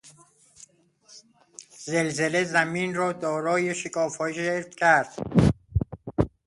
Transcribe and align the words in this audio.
زلزله 1.85 2.43
زمین 2.43 2.95
را 2.95 3.11
دارای 3.13 3.75
شکافهای 3.75 4.33
ژرف 4.33 4.69
کرد. 4.69 5.17